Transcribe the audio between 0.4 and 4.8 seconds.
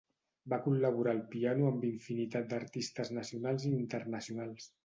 Va col·laborar al piano amb infinitat d'artistes nacionals i internacionals.